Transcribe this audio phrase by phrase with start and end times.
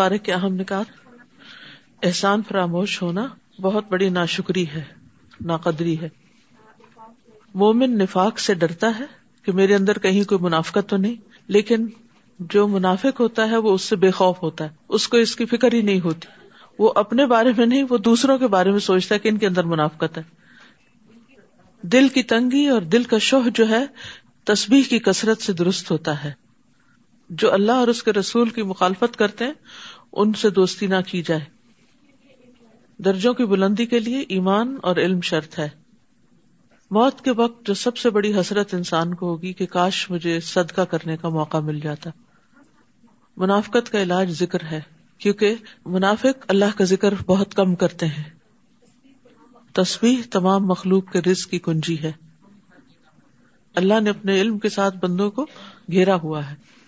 [0.00, 0.86] پارے کے اہم نکات
[2.02, 3.26] احسان فراموش ہونا
[3.60, 4.82] بہت بڑی ناشکری ہے،
[5.40, 6.08] ناقدری ہے۔
[7.54, 9.04] مومن نفاق سے ڈرتا ہے
[9.42, 11.14] کہ میرے اندر کہیں کوئی منافقت تو نہیں،
[11.46, 11.86] لیکن
[12.38, 15.44] جو منافق ہوتا ہے وہ اس سے بے خوف ہوتا ہے، اس کو اس کی
[15.44, 16.28] فکر ہی نہیں ہوتی۔
[16.78, 19.46] وہ اپنے بارے میں نہیں، وہ دوسروں کے بارے میں سوچتا ہے کہ ان کے
[19.46, 20.22] اندر منافقت ہے۔
[21.82, 23.84] دل کی تنگی اور دل کا شوہ جو ہے،
[24.44, 26.32] تسبیح کی کثرت سے درست ہوتا ہے۔
[27.30, 29.52] جو اللہ اور اس کے رسول کی مخالفت کرتے ہیں،
[30.12, 31.40] ان سے دوستی نہ کی جائے۔
[32.98, 35.68] درجوں کی بلندی کے لیے ایمان اور علم شرط ہے۔
[36.90, 40.80] موت کے وقت جو سب سے بڑی حسرت انسان کو ہوگی کہ کاش مجھے صدقہ
[40.80, 42.10] کرنے کا موقع مل جاتا۔
[43.36, 44.80] منافقت کا علاج ذکر ہے،
[45.18, 45.54] کیونکہ
[45.86, 48.24] منافق اللہ کا ذکر بہت کم کرتے ہیں۔
[49.72, 52.12] تصویر تمام مخلوق کے رزق کی کنجی ہے۔
[53.74, 55.46] اللہ نے اپنے علم کے ساتھ بندوں کو
[55.90, 56.79] گھیرا ہوا ہے۔